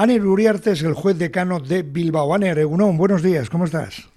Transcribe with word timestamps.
Aner 0.00 0.24
Uriarte 0.24 0.70
es 0.70 0.82
el 0.82 0.94
juez 0.94 1.18
decano 1.18 1.60
de 1.60 1.82
Bilbao. 1.82 2.34
Aner, 2.34 2.58
Egunon, 2.58 2.96
buenos 2.96 3.22
días, 3.22 3.50
¿cómo 3.50 3.66
estás? 3.66 4.08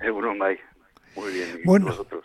Egunon, 0.00 0.38
May. 0.38 0.56
Muy 1.14 1.30
bien, 1.34 1.48
¿y 1.62 1.66
bueno, 1.66 1.84
vosotros? 1.88 2.24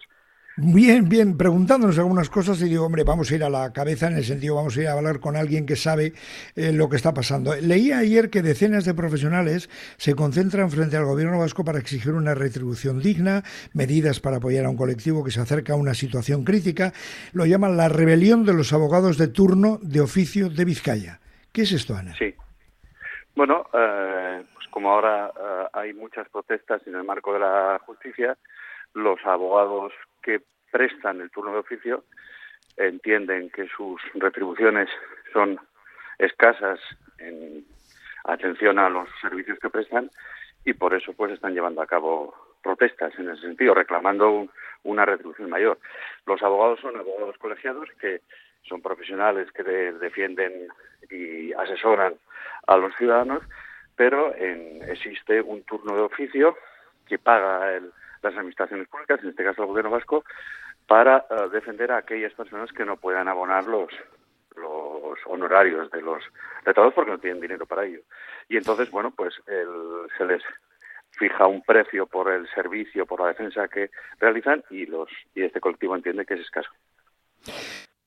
Bien, 0.55 1.09
bien, 1.09 1.35
preguntándonos 1.35 1.99
algunas 1.99 2.29
cosas 2.29 2.61
y 2.61 2.69
digo, 2.69 2.85
hombre, 2.85 3.03
vamos 3.03 3.29
a 3.29 3.35
ir 3.35 3.43
a 3.43 3.49
la 3.49 3.73
cabeza 3.73 4.07
en 4.07 4.15
el 4.15 4.23
sentido, 4.23 4.55
vamos 4.55 4.77
a 4.77 4.81
ir 4.83 4.87
a 4.87 4.93
hablar 4.93 5.19
con 5.19 5.35
alguien 5.35 5.65
que 5.65 5.75
sabe 5.75 6.13
eh, 6.55 6.71
lo 6.71 6.87
que 6.87 6.95
está 6.95 7.13
pasando. 7.13 7.53
Leí 7.53 7.91
ayer 7.91 8.29
que 8.29 8.41
decenas 8.41 8.85
de 8.85 8.93
profesionales 8.93 9.69
se 9.97 10.15
concentran 10.15 10.71
frente 10.71 10.95
al 10.95 11.03
gobierno 11.03 11.37
vasco 11.37 11.65
para 11.65 11.79
exigir 11.79 12.13
una 12.13 12.35
retribución 12.35 13.01
digna, 13.01 13.43
medidas 13.73 14.21
para 14.21 14.37
apoyar 14.37 14.63
a 14.63 14.69
un 14.69 14.77
colectivo 14.77 15.25
que 15.25 15.31
se 15.31 15.41
acerca 15.41 15.73
a 15.73 15.75
una 15.75 15.93
situación 15.93 16.45
crítica. 16.45 16.93
Lo 17.33 17.45
llaman 17.45 17.75
la 17.75 17.89
rebelión 17.89 18.45
de 18.45 18.53
los 18.53 18.71
abogados 18.71 19.17
de 19.17 19.27
turno 19.27 19.77
de 19.81 19.99
oficio 19.99 20.49
de 20.49 20.63
Vizcaya. 20.63 21.19
¿Qué 21.51 21.63
es 21.63 21.73
esto, 21.73 21.97
Ana? 21.97 22.15
Sí. 22.17 22.33
Bueno, 23.35 23.65
eh, 23.73 24.43
pues 24.53 24.67
como 24.67 24.91
ahora 24.91 25.31
eh, 25.35 25.67
hay 25.73 25.93
muchas 25.93 26.29
protestas 26.29 26.85
en 26.85 26.95
el 26.95 27.03
marco 27.03 27.33
de 27.33 27.39
la 27.39 27.79
justicia, 27.85 28.37
los 28.93 29.19
abogados 29.25 29.91
que 30.21 30.41
prestan 30.71 31.21
el 31.21 31.31
turno 31.31 31.51
de 31.53 31.59
oficio 31.59 32.03
entienden 32.77 33.49
que 33.49 33.67
sus 33.67 34.01
retribuciones 34.13 34.89
son 35.31 35.59
escasas 36.19 36.79
en 37.17 37.65
atención 38.25 38.79
a 38.79 38.89
los 38.89 39.09
servicios 39.21 39.59
que 39.59 39.69
prestan 39.69 40.09
y 40.63 40.73
por 40.73 40.93
eso 40.93 41.13
pues 41.13 41.31
están 41.31 41.53
llevando 41.53 41.81
a 41.81 41.87
cabo 41.87 42.33
protestas 42.61 43.13
en 43.19 43.29
ese 43.29 43.41
sentido, 43.41 43.73
reclamando 43.73 44.47
una 44.83 45.05
retribución 45.05 45.49
mayor. 45.49 45.79
Los 46.25 46.41
abogados 46.41 46.79
son 46.79 46.95
abogados 46.95 47.37
colegiados 47.37 47.89
que 47.99 48.21
son 48.63 48.81
profesionales 48.81 49.51
que 49.51 49.63
defienden 49.63 50.69
y 51.09 51.53
asesoran 51.53 52.15
a 52.67 52.77
los 52.77 52.95
ciudadanos, 52.95 53.43
pero 53.95 54.33
existe 54.35 55.41
un 55.41 55.63
turno 55.63 55.95
de 55.95 56.01
oficio 56.01 56.57
que 57.07 57.19
paga 57.19 57.73
el, 57.73 57.91
las 58.23 58.33
administraciones 58.33 58.87
públicas, 58.87 59.19
en 59.21 59.29
este 59.29 59.43
caso 59.43 59.61
el 59.61 59.67
gobierno 59.67 59.91
vasco, 59.91 60.23
para 60.87 61.25
eh, 61.29 61.49
defender 61.51 61.91
a 61.91 61.97
aquellas 61.97 62.33
personas 62.33 62.71
que 62.71 62.85
no 62.85 62.97
puedan 62.97 63.27
abonar 63.27 63.65
los, 63.65 63.91
los 64.55 65.19
honorarios 65.25 65.91
de 65.91 66.01
los 66.01 66.23
letrados 66.65 66.93
porque 66.93 67.11
no 67.11 67.19
tienen 67.19 67.41
dinero 67.41 67.65
para 67.65 67.85
ello. 67.85 67.99
Y 68.49 68.57
entonces, 68.57 68.89
bueno, 68.89 69.11
pues 69.11 69.33
se 69.45 70.25
les 70.25 70.41
fija 71.11 71.47
un 71.47 71.61
precio 71.61 72.07
por 72.07 72.31
el 72.31 72.47
servicio, 72.49 73.05
por 73.05 73.21
la 73.21 73.27
defensa 73.27 73.67
que 73.67 73.91
realizan 74.19 74.63
y 74.69 74.85
los 74.85 75.09
y 75.35 75.43
este 75.43 75.59
colectivo 75.59 75.95
entiende 75.95 76.25
que 76.25 76.33
es 76.35 76.41
escaso. 76.41 76.69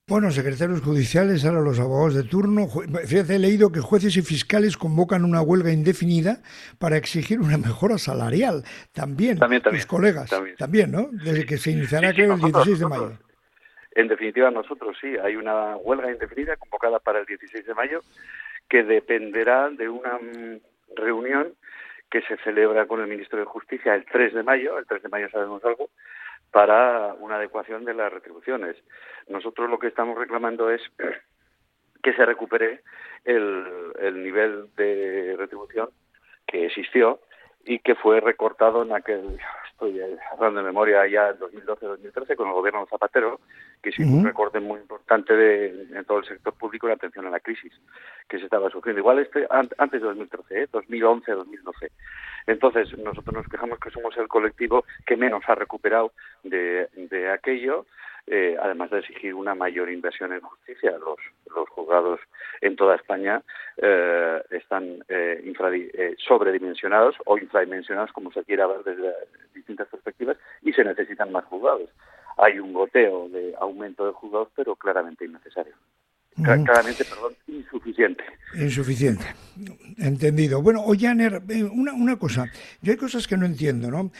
Bueno, 0.08 0.30
secretarios 0.30 0.82
judiciales, 0.82 1.44
ahora 1.44 1.62
los 1.62 1.80
abogados 1.80 2.14
de 2.14 2.22
turno. 2.22 2.68
Fíjate, 3.08 3.34
he 3.34 3.38
leído 3.40 3.72
que 3.72 3.80
jueces 3.80 4.16
y 4.16 4.22
fiscales 4.22 4.76
convocan 4.76 5.24
una 5.24 5.42
huelga 5.42 5.72
indefinida 5.72 6.36
para 6.78 6.96
exigir 6.96 7.40
una 7.40 7.58
mejora 7.58 7.98
salarial. 7.98 8.62
También, 8.94 9.36
también, 9.36 9.62
tus 9.62 9.84
colegas. 9.84 10.30
También. 10.58 10.92
¿no? 10.92 11.08
Desde 11.10 11.44
que 11.44 11.56
se 11.56 11.72
iniciará, 11.72 12.12
creo, 12.12 12.34
el 12.34 12.40
16 12.40 12.78
de 12.78 12.86
mayo. 12.86 13.18
En 13.96 14.06
definitiva, 14.06 14.48
nosotros 14.52 14.96
sí. 15.00 15.16
Hay 15.18 15.34
una 15.34 15.74
huelga 15.74 16.08
indefinida 16.12 16.56
convocada 16.56 17.00
para 17.00 17.18
el 17.18 17.26
16 17.26 17.66
de 17.66 17.74
mayo 17.74 17.98
que 18.68 18.84
dependerá 18.84 19.70
de 19.70 19.88
una 19.88 20.18
mm, 20.18 20.60
reunión 20.94 21.52
que 22.12 22.22
se 22.22 22.36
celebra 22.44 22.86
con 22.86 23.00
el 23.00 23.08
ministro 23.08 23.40
de 23.40 23.44
Justicia 23.44 23.96
el 23.96 24.04
3 24.04 24.34
de 24.34 24.44
mayo. 24.44 24.78
El 24.78 24.86
3 24.86 25.02
de 25.02 25.08
mayo 25.08 25.28
sabemos 25.30 25.64
algo 25.64 25.90
para 26.50 27.14
una 27.14 27.36
adecuación 27.36 27.84
de 27.84 27.94
las 27.94 28.12
retribuciones. 28.12 28.76
Nosotros 29.28 29.68
lo 29.68 29.78
que 29.78 29.88
estamos 29.88 30.16
reclamando 30.18 30.70
es 30.70 30.80
que 32.02 32.12
se 32.14 32.24
recupere 32.24 32.82
el, 33.24 34.22
nivel 34.22 34.68
de 34.76 35.34
retribución 35.36 35.90
que 36.46 36.66
existió 36.66 37.20
y 37.64 37.80
que 37.80 37.96
fue 37.96 38.20
recortado 38.20 38.82
en 38.82 38.92
aquel, 38.92 39.38
estoy 39.76 40.00
hablando 40.32 40.60
de 40.60 40.66
memoria 40.66 41.06
ya 41.06 41.28
en 41.28 41.38
2012-2013 41.38 42.34
con 42.34 42.48
el 42.48 42.54
gobierno 42.54 42.80
de 42.80 42.86
Zapatero, 42.86 43.40
que 43.82 43.90
hizo 43.90 44.02
un 44.02 44.24
recorte 44.24 44.58
muy 44.58 44.80
importante 44.80 45.34
de, 45.34 45.86
en 45.92 46.04
todo 46.06 46.18
el 46.18 46.24
sector 46.24 46.54
público 46.54 46.86
en 46.86 46.94
atención 46.94 47.26
a 47.26 47.30
la 47.30 47.40
crisis 47.40 47.72
que 48.26 48.38
se 48.38 48.44
estaba 48.44 48.70
sufriendo. 48.70 49.00
Igual 49.00 49.18
este 49.18 49.46
antes 49.50 50.00
de 50.00 50.06
2013, 50.06 50.62
¿eh? 50.62 50.68
2011-2012. 50.72 51.90
Entonces, 52.46 52.96
nosotros 52.98 53.34
nos 53.34 53.48
quejamos 53.48 53.78
que 53.78 53.90
somos 53.90 54.16
el 54.16 54.28
colectivo 54.28 54.84
que 55.04 55.16
menos 55.16 55.42
ha 55.46 55.54
recuperado 55.54 56.12
de, 56.42 56.88
de 56.94 57.30
aquello, 57.30 57.84
eh, 58.26 58.56
además 58.60 58.90
de 58.90 58.98
exigir 58.98 59.34
una 59.34 59.54
mayor 59.54 59.90
inversión 59.90 60.32
en 60.32 60.40
justicia. 60.40 60.92
Los, 60.98 61.18
los 61.54 61.68
juzgados 61.68 62.20
en 62.60 62.76
toda 62.76 62.96
España 62.96 63.42
eh, 63.76 64.42
están 64.50 65.04
eh, 65.08 65.42
eh, 65.44 66.16
sobredimensionados 66.18 67.16
o 67.24 67.38
infradimensionados, 67.38 68.12
como 68.12 68.32
se 68.32 68.44
quiera 68.44 68.66
ver 68.66 68.82
desde 68.84 69.12
distintas 69.54 69.88
perspectivas, 69.88 70.36
y 70.62 70.72
se 70.72 70.84
necesitan 70.84 71.32
más 71.32 71.44
juzgados. 71.44 71.90
Hay 72.38 72.58
un 72.58 72.72
goteo 72.72 73.28
de 73.28 73.54
aumento 73.58 74.06
de 74.06 74.12
juzgados, 74.12 74.48
pero 74.54 74.76
claramente 74.76 75.24
innecesario. 75.24 75.74
Claramente, 76.42 77.02
perdón, 77.04 77.34
insuficiente. 77.46 78.22
Insuficiente. 78.54 79.24
Entendido. 79.98 80.62
Bueno, 80.62 80.82
Ollaner, 80.84 81.42
eh, 81.48 81.64
una, 81.64 81.92
una 81.92 82.16
cosa. 82.16 82.50
Yo 82.82 82.92
hay 82.92 82.98
cosas 82.98 83.26
que 83.26 83.36
no 83.36 83.46
entiendo, 83.46 83.90
¿no? 83.90 84.10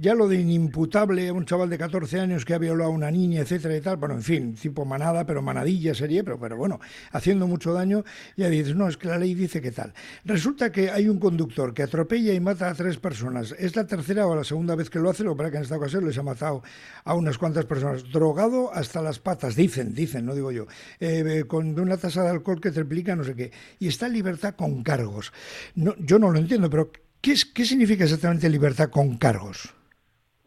ya 0.00 0.14
lo 0.14 0.28
de 0.28 0.36
inimputable, 0.36 1.30
un 1.32 1.44
chaval 1.44 1.68
de 1.68 1.78
14 1.78 2.20
años 2.20 2.44
que 2.44 2.54
ha 2.54 2.58
violado 2.58 2.90
a 2.90 2.94
una 2.94 3.10
niña, 3.10 3.40
etcétera 3.40 3.76
y 3.76 3.80
tal. 3.80 3.96
Bueno, 3.96 4.14
en 4.14 4.22
fin, 4.22 4.54
tipo 4.54 4.84
manada, 4.84 5.26
pero 5.26 5.42
manadilla 5.42 5.94
sería, 5.94 6.22
pero, 6.22 6.38
pero 6.38 6.56
bueno, 6.56 6.80
haciendo 7.12 7.46
mucho 7.46 7.72
daño, 7.72 8.04
ya 8.36 8.48
dices, 8.48 8.74
no, 8.74 8.88
es 8.88 8.96
que 8.96 9.08
la 9.08 9.18
ley 9.18 9.34
dice 9.34 9.60
que 9.60 9.72
tal. 9.72 9.92
Resulta 10.24 10.70
que 10.70 10.90
hay 10.90 11.08
un 11.08 11.18
conductor 11.18 11.74
que 11.74 11.82
atropella 11.82 12.32
y 12.32 12.40
mata 12.40 12.68
a 12.68 12.74
tres 12.74 12.98
personas. 12.98 13.54
Es 13.58 13.76
la 13.76 13.86
tercera 13.86 14.26
o 14.26 14.34
la 14.34 14.44
segunda 14.44 14.74
vez 14.74 14.90
que 14.90 14.98
lo 14.98 15.10
hace, 15.10 15.24
lo 15.24 15.36
para 15.36 15.50
que 15.50 15.56
en 15.56 15.64
esta 15.64 15.76
ocasión 15.76 16.06
les 16.06 16.18
ha 16.18 16.22
matado 16.22 16.62
a 17.04 17.14
unas 17.14 17.38
cuantas 17.38 17.64
personas. 17.64 18.04
Drogado 18.12 18.72
hasta 18.72 19.02
las 19.02 19.18
patas, 19.18 19.56
dicen, 19.56 19.94
dicen, 19.94 20.26
no 20.26 20.34
digo 20.34 20.52
yo. 20.52 20.66
Eh, 21.00 21.44
con 21.46 21.78
una 21.78 21.96
tasa 21.96 22.22
de 22.22 22.30
alcohol 22.30 22.60
que 22.60 22.70
triplica 22.70 23.16
no 23.16 23.24
sé 23.24 23.34
qué, 23.34 23.52
y 23.78 23.88
está 23.88 24.08
libertad 24.08 24.54
con 24.60 24.82
cargos. 24.82 25.32
No, 25.74 25.94
yo 25.98 26.18
no 26.18 26.30
lo 26.30 26.38
entiendo, 26.38 26.68
pero 26.68 26.90
¿qué, 27.22 27.34
significa 27.34 28.04
exactamente 28.04 28.48
libertad 28.50 28.90
con 28.90 29.16
cargos? 29.16 29.74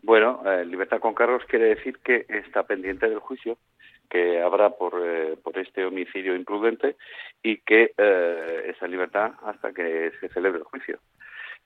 Bueno, 0.04 0.44
eh, 0.46 0.64
libertad 0.66 1.00
con 1.00 1.16
cargos 1.16 1.44
quiere 1.46 1.74
decir 1.76 1.98
que 1.98 2.28
está 2.30 2.62
pendiente 2.64 3.10
del 3.10 3.18
juicio 3.18 3.58
que 4.12 4.40
habrá 4.40 4.70
por, 4.70 5.02
eh, 5.04 5.36
por 5.42 5.58
este 5.58 5.84
homicidio 5.84 6.36
imprudente 6.36 6.96
y 7.42 7.58
que 7.58 7.94
eh, 7.98 8.76
en 8.80 8.92
libertad 8.92 9.32
hasta 9.44 9.74
que 9.74 10.12
se 10.20 10.30
celebre 10.30 10.60
el 10.60 10.66
juicio. 10.66 11.00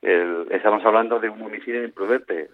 estamos 0.02 0.85
hablando 0.85 1.19
de 1.19 1.29
un 1.29 1.41
homicidio 1.41 1.84
imprudente, 1.84 2.50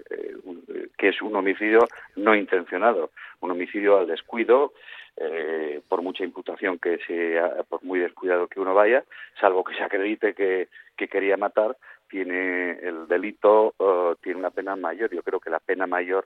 que 0.98 1.10
es 1.10 1.22
un 1.22 1.36
homicidio 1.36 1.80
no 2.16 2.34
intencionado, 2.34 3.12
un 3.42 3.52
homicidio 3.52 4.00
al 4.00 4.08
descuido, 4.08 4.74
eh, 5.18 5.82
por 5.88 6.02
mucha 6.02 6.24
imputación 6.24 6.80
que 6.80 6.98
sea, 7.06 7.64
por 7.70 7.84
muy 7.84 8.00
descuidado 8.00 8.48
que 8.48 8.60
uno 8.60 8.74
vaya, 8.74 9.04
salvo 9.40 9.64
que 9.64 9.76
se 9.76 9.84
acredite 9.84 10.34
que, 10.34 10.70
quería 10.96 11.36
matar, 11.36 11.76
tiene 12.10 12.80
el 12.80 13.08
delito, 13.10 13.76
tiene 14.22 14.40
una 14.40 14.52
pena 14.52 14.76
mayor. 14.78 15.12
Yo 15.12 15.22
creo 15.22 15.40
que 15.42 15.50
la 15.50 15.60
pena 15.60 15.86
mayor 15.86 16.26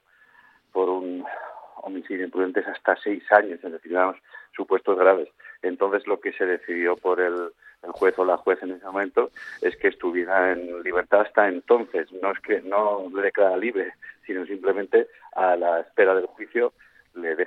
por 0.72 0.88
un 0.88 1.26
homicidio 1.78 2.26
imprudente 2.26 2.60
es 2.60 2.68
hasta 2.68 2.96
seis 2.98 3.24
años 3.32 3.60
en 3.64 3.72
determinados 3.72 4.18
supuestos 4.56 4.98
graves. 4.98 5.30
Entonces, 5.64 6.06
lo 6.06 6.20
que 6.20 6.34
se 6.34 6.46
decidió 6.46 6.96
por 6.96 7.20
el, 7.20 7.52
el 7.84 7.92
juez 7.92 8.18
o 8.20 8.26
la 8.26 8.38
juez 8.38 8.62
en 8.62 8.72
ese 8.72 8.86
momento 8.86 9.32
es 9.62 9.76
que 9.78 9.88
estuviera 9.88 10.52
en 10.52 10.84
libertad 10.84 11.22
hasta 11.22 11.48
entonces. 11.48 12.12
No 12.22 12.32
es 12.32 12.40
que 12.40 12.62
no 12.62 13.10
le 13.14 13.22
declara 13.24 13.58
libre, 13.58 13.94
sino 14.26 14.46
simplemente 14.46 15.08
a 15.34 15.56
la 15.56 15.80
espera 15.80 16.14
del 16.16 16.28
juicio 16.28 16.74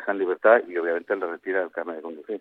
le 0.00 0.06
dejan 0.06 0.18
libertad 0.18 0.62
y 0.68 0.76
obviamente 0.76 1.14
le 1.16 1.26
retira 1.26 1.62
el 1.62 1.70
carnet 1.70 1.96
de 1.96 2.02
conducir. 2.02 2.40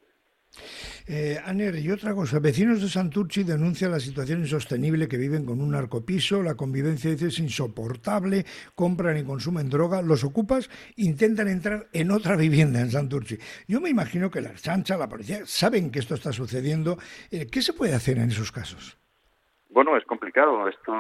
Eh, 1.07 1.37
Aner, 1.45 1.75
y 1.75 1.91
otra 1.91 2.13
cosa, 2.13 2.39
vecinos 2.39 2.81
de 2.81 2.87
Santurci 2.87 3.43
denuncian 3.43 3.91
la 3.91 3.99
situación 3.99 4.39
insostenible 4.39 5.07
que 5.07 5.17
viven 5.17 5.45
con 5.45 5.61
un 5.61 5.71
narcopiso, 5.71 6.41
la 6.41 6.55
convivencia 6.55 7.11
dice, 7.11 7.27
es 7.27 7.39
insoportable, 7.39 8.45
compran 8.75 9.17
y 9.17 9.23
consumen 9.23 9.69
droga, 9.69 10.01
los 10.01 10.23
ocupas 10.23 10.69
intentan 10.97 11.47
entrar 11.47 11.87
en 11.93 12.11
otra 12.11 12.35
vivienda 12.35 12.79
en 12.79 12.91
Santurci. 12.91 13.37
Yo 13.67 13.81
me 13.81 13.89
imagino 13.89 14.29
que 14.29 14.41
la 14.41 14.53
chancha, 14.53 14.97
la 14.97 15.09
policía, 15.09 15.39
saben 15.45 15.91
que 15.91 15.99
esto 15.99 16.15
está 16.15 16.31
sucediendo. 16.31 16.97
Eh, 17.31 17.47
¿Qué 17.51 17.61
se 17.61 17.73
puede 17.73 17.95
hacer 17.95 18.17
en 18.17 18.29
esos 18.29 18.51
casos? 18.51 18.97
Bueno, 19.69 19.97
es 19.97 20.05
complicado. 20.05 20.67
Esto, 20.67 20.93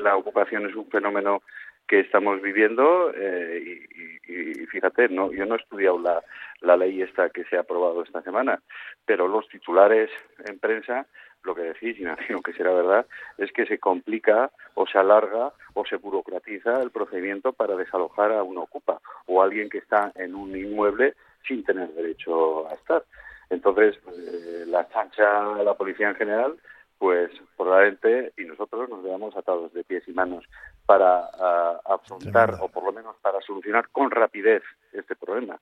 la 0.00 0.16
ocupación 0.16 0.68
es 0.68 0.74
un 0.74 0.88
fenómeno 0.90 1.42
que 1.86 2.00
estamos 2.00 2.40
viviendo 2.40 3.12
eh, 3.14 3.86
y, 4.26 4.66
fíjate, 4.66 5.08
no, 5.08 5.32
yo 5.32 5.44
no 5.46 5.54
he 5.54 5.58
estudiado 5.58 5.98
la, 5.98 6.22
la 6.60 6.76
ley 6.76 7.02
esta 7.02 7.28
que 7.30 7.44
se 7.44 7.56
ha 7.56 7.60
aprobado 7.60 8.02
esta 8.02 8.22
semana, 8.22 8.60
pero 9.04 9.28
los 9.28 9.48
titulares 9.48 10.10
en 10.46 10.58
prensa 10.58 11.06
lo 11.44 11.54
que 11.54 11.62
decís, 11.62 11.98
y 11.98 12.02
imagino 12.02 12.40
que 12.42 12.52
será 12.52 12.72
verdad, 12.72 13.06
es 13.38 13.52
que 13.52 13.66
se 13.66 13.78
complica 13.78 14.50
o 14.74 14.86
se 14.86 14.98
alarga 14.98 15.52
o 15.74 15.84
se 15.84 15.96
burocratiza 15.96 16.82
el 16.82 16.90
procedimiento 16.90 17.52
para 17.52 17.76
desalojar 17.76 18.32
a 18.32 18.42
un 18.42 18.58
ocupa 18.58 19.00
o 19.26 19.40
a 19.40 19.44
alguien 19.44 19.68
que 19.68 19.78
está 19.78 20.12
en 20.16 20.34
un 20.34 20.56
inmueble 20.56 21.14
sin 21.46 21.62
tener 21.64 21.88
derecho 21.90 22.68
a 22.68 22.74
estar. 22.74 23.04
Entonces, 23.50 23.98
eh, 24.06 24.64
la 24.66 24.88
chancha, 24.88 25.62
la 25.62 25.74
policía 25.74 26.08
en 26.08 26.16
general, 26.16 26.56
pues 26.98 27.30
probablemente 27.56 28.32
y 28.36 28.44
nosotros 28.44 28.88
nos 28.88 29.02
veamos 29.02 29.36
atados 29.36 29.72
de 29.72 29.84
pies 29.84 30.02
y 30.06 30.12
manos 30.12 30.44
para 30.86 31.28
ah, 31.38 31.80
afrontar 31.84 32.56
o 32.60 32.68
por 32.68 32.84
lo 32.84 32.92
menos 32.92 33.16
para 33.22 33.40
solucionar 33.40 33.88
con 33.90 34.10
rapidez 34.10 34.62
este 34.92 35.14
problema. 35.16 35.58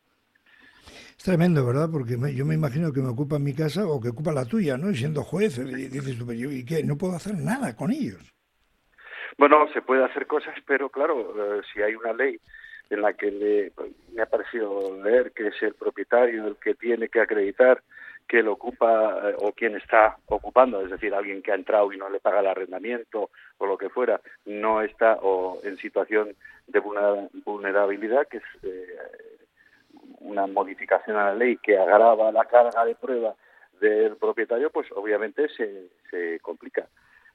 Es 1.17 1.25
tremendo, 1.25 1.65
¿verdad? 1.65 1.89
Porque 1.91 2.17
yo 2.35 2.45
me 2.45 2.55
imagino 2.55 2.93
que 2.93 3.01
me 3.01 3.09
ocupa 3.09 3.39
mi 3.39 3.55
casa 3.55 3.87
o 3.87 4.01
que 4.01 4.09
ocupa 4.09 4.33
la 4.33 4.45
tuya, 4.45 4.77
¿no? 4.77 4.91
Y 4.91 4.97
siendo 4.97 5.23
juez, 5.23 5.59
y 5.59 5.89
dices 5.89 6.19
tú, 6.19 6.31
¿y 6.33 6.65
qué? 6.65 6.83
No 6.83 6.97
puedo 6.97 7.15
hacer 7.15 7.35
nada 7.35 7.77
con 7.77 7.91
ellos. 7.93 8.33
Bueno, 9.39 9.67
se 9.73 9.83
puede 9.83 10.05
hacer 10.05 10.27
cosas, 10.27 10.55
pero 10.67 10.89
claro, 10.91 11.35
eh, 11.37 11.63
si 11.73 11.81
hay 11.81 11.95
una 11.95 12.13
ley 12.13 12.39
en 12.91 13.01
la 13.01 13.15
que 13.15 13.71
me 14.13 14.23
ha 14.23 14.27
parecido 14.27 15.03
leer 15.03 15.33
que 15.33 15.49
es 15.49 15.63
el 15.63 15.75
propietario 15.75 16.47
el 16.47 16.57
que 16.57 16.75
tiene 16.75 17.09
que 17.09 17.21
acreditar 17.21 17.83
que 18.33 18.43
lo 18.43 18.55
ocupa 18.55 19.29
eh, 19.29 19.37
o 19.41 19.53
quien 19.53 19.77
está 19.77 20.17
ocupando, 20.25 20.81
es 20.81 20.91
decir, 20.91 21.15
alguien 21.15 21.43
que 21.43 21.53
ha 21.53 21.55
entrado 21.55 21.93
y 21.93 21.99
no 21.99 22.09
le 22.09 22.19
paga 22.19 22.41
el 22.41 22.47
arrendamiento 22.47 23.29
o 23.59 23.67
lo 23.67 23.77
que 23.77 23.91
fuera, 23.91 24.23
no 24.47 24.81
está 24.81 25.19
o 25.21 25.61
en 25.63 25.77
situación 25.77 26.35
de 26.67 26.81
vulnerabilidad, 27.45 28.27
que 28.29 28.39
es 28.39 28.43
eh, 28.63 28.87
una 30.21 30.47
modificación 30.47 31.19
a 31.19 31.27
la 31.27 31.35
ley 31.35 31.59
que 31.59 31.77
agrava 31.77 32.33
la 32.33 32.47
carga 32.47 32.87
de 32.87 32.95
prueba 32.95 33.35
del 33.79 34.17
propietario, 34.17 34.71
pues 34.71 34.91
obviamente 34.93 35.51
se, 35.51 35.91
se 36.11 36.41
complica. 36.41 36.89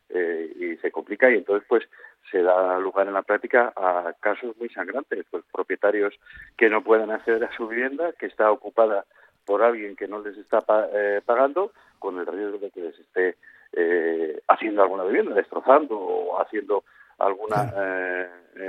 Eh, 0.09 0.51
y 0.55 0.77
se 0.77 0.89
complica 0.89 1.29
y 1.29 1.35
entonces 1.35 1.67
pues 1.67 1.83
se 2.31 2.41
da 2.41 2.79
lugar 2.79 3.05
en 3.07 3.13
la 3.13 3.21
práctica 3.21 3.71
a 3.75 4.13
casos 4.19 4.57
muy 4.57 4.69
sangrantes, 4.69 5.25
pues 5.29 5.43
propietarios 5.51 6.17
que 6.57 6.69
no 6.69 6.81
pueden 6.81 7.11
acceder 7.11 7.43
a 7.43 7.55
su 7.55 7.67
vivienda, 7.67 8.13
que 8.13 8.25
está 8.25 8.49
ocupada 8.49 9.05
por 9.47 9.63
alguien 9.63 9.95
que 9.95 10.09
no 10.09 10.19
les 10.19 10.37
está 10.37 10.61
eh, 10.93 11.21
pagando, 11.25 11.71
con 11.97 12.19
el 12.19 12.27
riesgo 12.27 12.59
de 12.59 12.69
que 12.69 12.81
les 12.81 12.99
esté 12.99 13.37
eh, 13.71 14.41
haciendo 14.49 14.83
alguna 14.83 15.05
vivienda, 15.05 15.33
destrozando 15.33 15.97
o 15.97 16.39
haciendo 16.39 16.83
alguna 17.17 17.73
eh, 17.75 18.27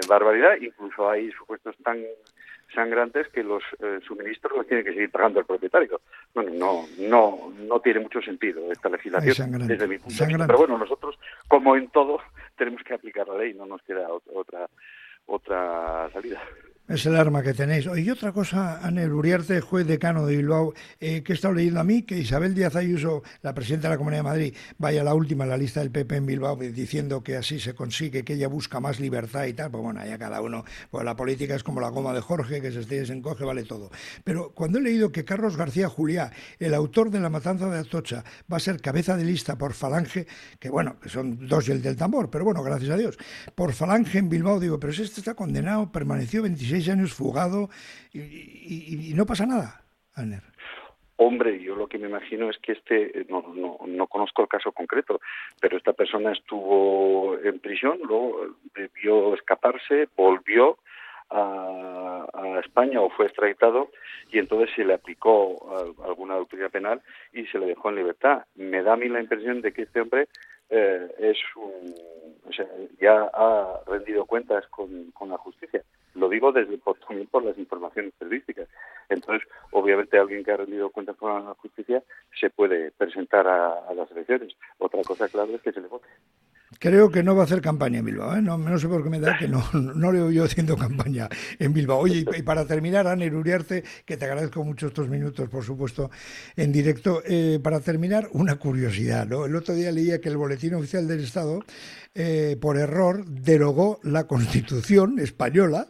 barbaridad. 0.08 0.52
Incluso 0.60 1.10
hay 1.10 1.32
supuestos 1.32 1.76
tan 1.82 2.00
sangrantes 2.72 3.26
que 3.28 3.42
los 3.42 3.62
suministros 4.06 4.58
los 4.58 4.66
tiene 4.66 4.84
que 4.84 4.92
seguir 4.92 5.10
pagando 5.10 5.40
el 5.40 5.46
propietario. 5.46 6.00
Bueno, 6.32 6.52
no, 6.54 6.86
no, 6.98 7.52
no 7.58 7.80
tiene 7.80 8.00
mucho 8.00 8.20
sentido 8.22 8.70
esta 8.70 8.88
legislación 8.88 9.66
desde 9.66 9.88
mi 9.88 9.98
punto 9.98 10.24
de 10.24 10.26
vista. 10.26 10.46
Pero 10.46 10.58
bueno, 10.58 10.78
nosotros, 10.78 11.18
como 11.48 11.76
en 11.76 11.88
todo, 11.88 12.20
tenemos 12.56 12.82
que 12.84 12.94
aplicar 12.94 13.26
la 13.26 13.38
ley, 13.38 13.52
no 13.54 13.66
nos 13.66 13.82
queda 13.82 14.08
otra 14.32 14.68
otra 15.28 16.08
salida. 16.12 16.40
Es 16.88 17.04
el 17.04 17.16
arma 17.16 17.42
que 17.42 17.52
tenéis. 17.52 17.86
Y 17.98 18.08
otra 18.08 18.32
cosa, 18.32 18.80
Anel 18.82 19.12
Uriarte, 19.12 19.60
juez 19.60 19.86
decano 19.86 20.24
de 20.24 20.38
Bilbao, 20.38 20.72
eh, 21.00 21.22
que 21.22 21.32
he 21.32 21.36
estado 21.36 21.52
leyendo 21.52 21.80
a 21.80 21.84
mí, 21.84 22.00
que 22.04 22.16
Isabel 22.16 22.54
Díaz 22.54 22.76
Ayuso, 22.76 23.22
la 23.42 23.52
presidenta 23.52 23.88
de 23.88 23.94
la 23.94 23.98
Comunidad 23.98 24.20
de 24.20 24.28
Madrid, 24.30 24.54
vaya 24.78 25.04
la 25.04 25.12
última 25.12 25.44
en 25.44 25.50
la 25.50 25.58
lista 25.58 25.80
del 25.80 25.90
PP 25.90 26.16
en 26.16 26.24
Bilbao, 26.24 26.56
diciendo 26.56 27.22
que 27.22 27.36
así 27.36 27.60
se 27.60 27.74
consigue, 27.74 28.24
que 28.24 28.32
ella 28.32 28.48
busca 28.48 28.80
más 28.80 29.00
libertad 29.00 29.44
y 29.44 29.52
tal. 29.52 29.70
Pues 29.70 29.82
bueno, 29.82 30.02
ya 30.02 30.16
cada 30.16 30.40
uno, 30.40 30.64
pues 30.90 31.04
la 31.04 31.14
política 31.14 31.54
es 31.54 31.62
como 31.62 31.82
la 31.82 31.90
goma 31.90 32.14
de 32.14 32.22
Jorge, 32.22 32.62
que 32.62 32.72
se 32.72 32.80
esté 32.80 33.04
se 33.04 33.12
encoge, 33.12 33.44
vale 33.44 33.64
todo. 33.64 33.90
Pero 34.24 34.52
cuando 34.54 34.78
he 34.78 34.80
leído 34.80 35.12
que 35.12 35.26
Carlos 35.26 35.58
García 35.58 35.90
Juliá, 35.90 36.32
el 36.58 36.72
autor 36.72 37.10
de 37.10 37.20
La 37.20 37.28
Matanza 37.28 37.68
de 37.68 37.80
Atocha, 37.80 38.24
va 38.50 38.56
a 38.56 38.60
ser 38.60 38.80
cabeza 38.80 39.14
de 39.14 39.26
lista 39.26 39.58
por 39.58 39.74
Falange, 39.74 40.26
que 40.58 40.70
bueno, 40.70 40.96
son 41.04 41.46
dos 41.48 41.68
y 41.68 41.72
el 41.72 41.82
del 41.82 41.96
tambor, 41.96 42.30
pero 42.30 42.46
bueno, 42.46 42.62
gracias 42.62 42.92
a 42.92 42.96
Dios, 42.96 43.18
por 43.54 43.74
Falange 43.74 44.16
en 44.16 44.30
Bilbao, 44.30 44.58
digo, 44.58 44.80
pero 44.80 44.94
si 44.94 45.02
este 45.02 45.20
está 45.20 45.34
condenado, 45.34 45.92
permaneció 45.92 46.40
26 46.40 46.77
años 46.88 47.14
fugado 47.14 47.68
y, 48.12 49.12
no 49.14 49.26
pasa 49.26 49.46
nada, 49.46 49.82
Aner. 50.14 50.42
Hombre, 51.16 51.60
yo 51.60 51.74
lo 51.74 51.88
que 51.88 51.98
me 51.98 52.06
imagino 52.06 52.48
es 52.48 52.58
que 52.58 52.72
este, 52.72 53.26
no, 53.28 53.42
no, 53.52 53.78
no 53.84 54.06
conozco 54.06 54.42
el 54.42 54.48
caso 54.48 54.70
concreto, 54.70 55.20
pero 55.60 55.76
esta 55.76 55.92
persona 55.92 56.30
estuvo 56.30 57.36
en 57.42 57.58
prisión, 57.58 57.98
luego 58.04 58.54
debió 58.76 59.34
escaparse, 59.34 60.08
volvió 60.16 60.78
a, 61.30 62.24
a, 62.32 62.60
España 62.60 63.00
o 63.00 63.10
fue 63.10 63.26
extraditado 63.26 63.90
y 64.30 64.38
entonces 64.38 64.70
se 64.76 64.84
le 64.84 64.94
aplicó 64.94 65.96
alguna 66.04 66.34
autoridad 66.34 66.70
penal 66.70 67.02
y 67.32 67.46
se 67.46 67.58
le 67.58 67.66
dejó 67.66 67.88
en 67.90 67.96
libertad. 67.96 68.44
Me 68.54 68.82
da 68.82 68.92
a 68.92 68.96
mí 68.96 69.08
la 69.08 69.20
impresión 69.20 69.60
de 69.60 69.72
que 69.72 69.82
este 69.82 70.00
hombre 70.00 70.28
eh, 70.70 71.08
es 71.18 71.38
un, 71.56 71.94
o 72.48 72.52
sea, 72.52 72.66
ya 73.00 73.28
ha 73.32 73.80
rendido 73.86 74.24
cuentas 74.24 74.66
con 74.68 75.28
la 75.28 75.38
justicia. 75.38 75.82
Lo 76.14 76.28
digo 76.28 76.52
desde 76.52 76.78
por, 76.78 76.98
también 76.98 77.26
por 77.28 77.44
las 77.44 77.58
informaciones 77.58 78.12
periodísticas. 78.18 78.68
Entonces, 79.08 79.48
obviamente, 79.70 80.18
alguien 80.18 80.44
que 80.44 80.52
ha 80.52 80.56
rendido 80.56 80.90
cuentas 80.90 81.16
con 81.16 81.44
la 81.44 81.54
justicia 81.54 82.02
se 82.38 82.50
puede 82.50 82.90
presentar 82.92 83.46
a, 83.46 83.92
las 83.94 84.10
elecciones. 84.10 84.56
Otra 84.78 85.02
cosa, 85.02 85.28
claro, 85.28 85.54
es 85.54 85.62
que 85.62 85.72
se 85.72 85.80
le 85.80 85.88
vote. 85.88 86.06
Creo 86.78 87.10
que 87.10 87.22
no 87.22 87.34
va 87.34 87.42
a 87.42 87.44
hacer 87.44 87.60
campaña 87.60 87.98
en 87.98 88.04
Bilbao. 88.04 88.36
¿eh? 88.36 88.42
No, 88.42 88.56
no 88.56 88.78
sé 88.78 88.88
por 88.88 89.02
qué 89.02 89.10
me 89.10 89.18
da 89.18 89.36
que 89.36 89.48
no, 89.48 89.64
no 89.72 90.12
le 90.12 90.32
yo 90.32 90.44
haciendo 90.44 90.76
campaña 90.76 91.28
en 91.58 91.72
Bilbao. 91.72 91.98
Oye, 91.98 92.24
y, 92.36 92.42
para 92.42 92.66
terminar, 92.66 93.06
Aner 93.06 93.34
Uriarte, 93.34 93.82
que 94.04 94.16
te 94.16 94.24
agradezco 94.24 94.64
mucho 94.64 94.88
estos 94.88 95.08
minutos, 95.08 95.48
por 95.48 95.64
supuesto, 95.64 96.10
en 96.56 96.72
directo. 96.72 97.22
Eh, 97.26 97.58
para 97.62 97.80
terminar, 97.80 98.28
una 98.32 98.56
curiosidad. 98.56 99.26
¿no? 99.26 99.46
El 99.46 99.56
otro 99.56 99.74
día 99.74 99.90
leía 99.90 100.20
que 100.20 100.28
el 100.28 100.36
Boletín 100.36 100.74
Oficial 100.74 101.08
del 101.08 101.24
Estado 101.24 101.60
eh, 102.20 102.56
por 102.60 102.76
error 102.78 103.24
derogó 103.26 104.00
la 104.02 104.26
Constitución 104.26 105.20
española 105.20 105.86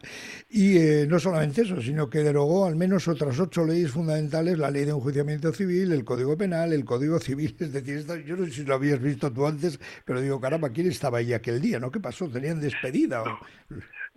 y 0.51 0.77
eh, 0.77 1.07
no 1.09 1.19
solamente 1.19 1.63
eso, 1.63 1.81
sino 1.81 2.11
que 2.11 2.19
derogó 2.19 2.67
al 2.67 2.77
menos 2.77 3.09
otras 3.09 3.39
ocho 3.39 3.65
leyes 3.65 3.93
fundamentales, 3.93 4.59
la 4.59 4.71
ley 4.71 4.85
de 4.85 4.91
enjuiciamiento 4.91 5.55
civil, 5.55 5.91
el 5.91 6.05
Código 6.05 6.37
Penal, 6.37 6.75
el 6.75 6.85
Código 6.85 7.19
Civil, 7.19 7.57
es 7.61 7.73
decir, 7.73 8.05
yo 8.27 8.37
no 8.37 8.45
sé 8.45 8.53
si 8.53 8.65
lo 8.65 8.75
habías 8.75 9.01
visto 9.01 9.33
tú 9.33 9.47
antes, 9.47 9.81
pero 10.05 10.21
digo, 10.21 10.39
caramba, 10.39 10.71
¿quién 10.79 10.91
estaba 10.91 11.19
ahí 11.19 11.33
aquel 11.33 11.61
día? 11.61 11.81
¿No? 11.81 11.91
¿Qué 11.91 11.99
pasó? 11.99 12.29
¿Tenían 12.29 12.61
despedida? 12.61 13.25
O... 13.25 13.39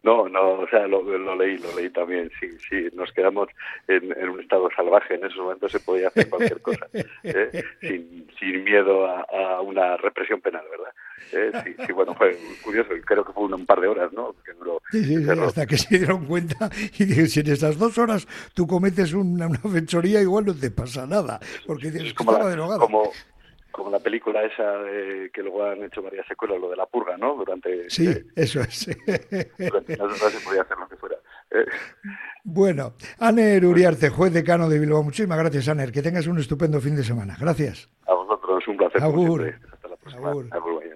No, 0.03 0.29
no, 0.29 0.59
o 0.59 0.67
sea, 0.67 0.85
lo, 0.85 1.01
leí, 1.35 1.57
lo 1.57 1.75
leí 1.75 1.89
también, 1.89 2.29
sí, 2.39 2.47
sí, 2.69 2.87
nos 2.93 3.11
quedamos 3.13 3.49
en, 3.87 4.11
un 4.29 4.39
estado 4.39 4.69
salvaje, 4.75 5.15
en 5.15 5.25
esos 5.25 5.37
momentos 5.37 5.71
se 5.71 5.79
podía 5.79 6.07
hacer 6.07 6.27
cualquier 6.29 6.61
cosa, 6.61 6.87
¿eh? 6.93 7.05
sin, 7.81 8.27
sin 8.39 8.63
miedo 8.63 9.05
a, 9.05 9.21
a, 9.21 9.61
una 9.61 9.97
represión 9.97 10.41
penal, 10.41 10.63
¿verdad? 10.71 10.93
Eh, 11.33 11.51
sí, 11.63 11.85
sí, 11.85 11.93
bueno, 11.93 12.15
fue 12.15 12.35
curioso, 12.63 12.89
creo 13.05 13.23
que 13.23 13.31
fue 13.31 13.43
un, 13.43 13.65
par 13.65 13.79
de 13.79 13.87
horas, 13.87 14.11
¿no? 14.11 14.35
sí, 14.91 15.03
sí, 15.03 15.29
hasta 15.29 15.65
que 15.65 15.77
se 15.77 15.97
dieron 15.99 16.25
cuenta 16.25 16.69
y 16.97 17.05
dije, 17.05 17.27
si 17.27 17.39
en 17.41 17.51
esas 17.51 17.77
dos 17.77 17.97
horas 17.97 18.27
tú 18.53 18.65
cometes 18.65 19.13
una, 19.13 19.47
una 19.47 19.59
fechoría, 19.59 20.19
igual 20.21 20.45
no 20.45 20.55
te 20.55 20.71
pasa 20.71 21.05
nada, 21.05 21.39
porque 21.65 21.89
es 21.89 22.13
como 22.15 22.33
la, 22.33 22.77
Como, 22.79 23.11
como 23.71 23.89
la 23.89 23.99
película 23.99 24.43
esa 24.43 24.83
que 25.33 25.41
luego 25.41 25.65
han 25.65 25.83
hecho 25.83 26.01
varias 26.01 26.27
secuelas, 26.27 26.59
lo 26.59 26.69
de 26.69 26.75
la 26.75 26.85
purga, 26.85 27.17
¿no? 27.17 27.35
Durante... 27.35 27.89
Sí, 27.89 28.07
eh, 28.07 28.25
eso 28.35 28.61
es. 28.61 28.87
Durante 29.57 30.01
horas 30.01 30.17
se 30.17 30.45
podía 30.45 30.61
hacer 30.61 30.77
lo 30.77 30.87
que 30.87 30.97
fuera. 30.97 31.15
Eh. 31.51 31.65
Bueno, 32.43 32.93
Aner 33.19 33.65
Uriarte, 33.65 34.09
juez 34.09 34.33
decano 34.33 34.69
de 34.69 34.79
Bilbao. 34.79 35.03
Muchísimas 35.03 35.37
gracias, 35.37 35.67
Aner. 35.67 35.91
Que 35.91 36.01
tengas 36.01 36.27
un 36.27 36.39
estupendo 36.39 36.79
fin 36.79 36.95
de 36.95 37.03
semana. 37.03 37.35
Gracias. 37.39 37.89
A 38.07 38.13
vosotros, 38.13 38.67
un 38.67 38.77
placer. 38.77 39.03
Agur. 39.03 39.53
Hasta 39.71 39.87
la 39.87 39.95
próxima. 39.95 40.29
Agur. 40.29 40.91